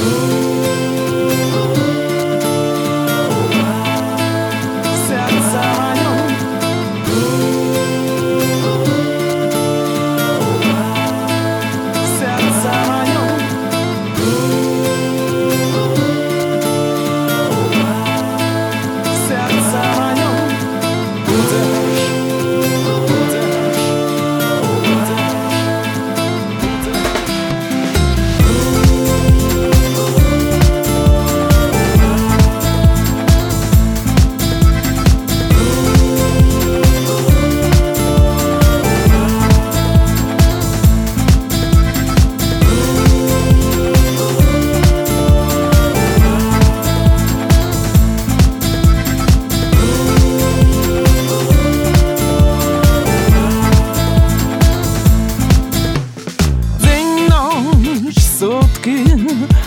[0.00, 0.29] Сердце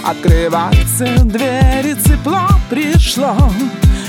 [0.04, 3.36] Открываются двери, тепло пришло.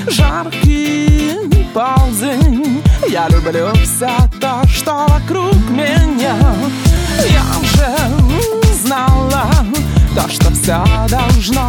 [0.08, 1.38] Жаркий
[1.72, 2.82] полдень.
[3.08, 6.36] Я люблю все то, что вокруг меня.
[7.30, 9.46] Я уже знала
[10.14, 11.63] То, что все должно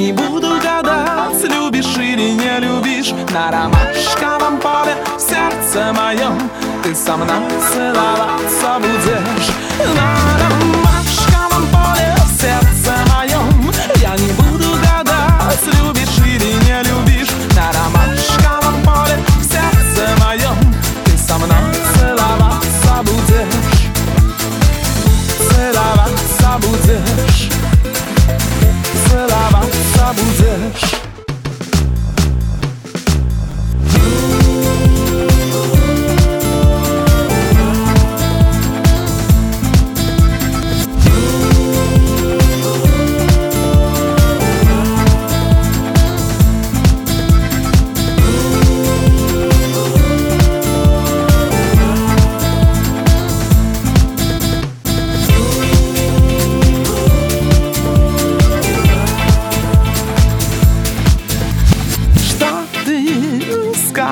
[0.00, 3.12] не буду гадать, любишь или не любишь.
[3.32, 6.38] На ромашковом поле сердце моем
[6.82, 10.29] Ты со мной целоваться будешь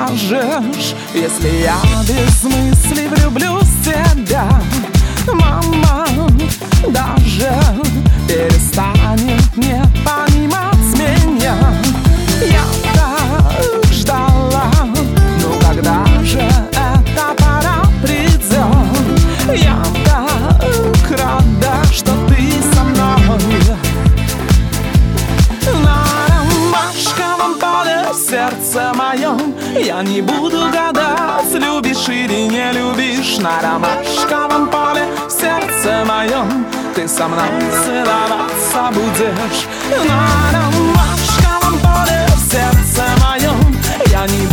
[0.09, 1.77] скажешь, если я
[2.07, 4.49] без мысли влюблюсь в тебя?
[5.27, 6.07] Мама
[6.89, 7.53] даже
[8.27, 11.57] перестанет не понимать меня
[12.41, 12.65] Я
[12.95, 14.71] так ждала,
[15.43, 16.41] ну когда же
[16.73, 18.47] эта пора придет?
[19.55, 23.39] Я так рада, что ты со мной
[25.83, 28.88] на ромашковом поле сердце
[29.19, 37.09] моем Я не буду гадать, любишь или не любишь На ромашковом поле сердце моем Ты
[37.09, 37.49] со мной
[37.85, 39.67] целоваться будешь.
[40.07, 44.47] На ромашковом поле сердце моем Я не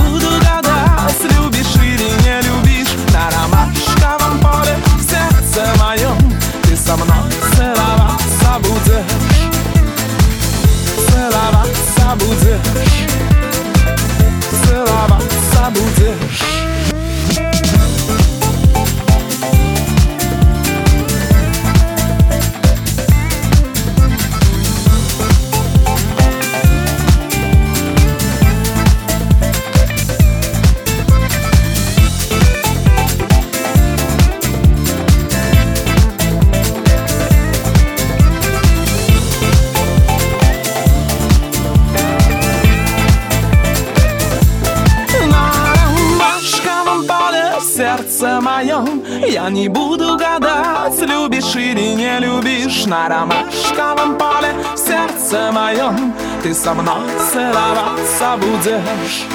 [48.82, 56.14] моем Я не буду гадать, любишь или не любишь На ромашковом поле сердце моем
[56.44, 59.26] Ты со мной целоваться будешь